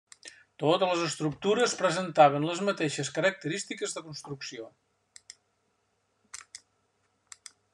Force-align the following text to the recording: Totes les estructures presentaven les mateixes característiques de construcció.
Totes 0.61 0.87
les 0.91 1.01
estructures 1.07 1.75
presentaven 1.81 2.47
les 2.51 2.63
mateixes 2.69 3.11
característiques 3.17 3.95
de 3.99 4.05
construcció. 4.07 4.67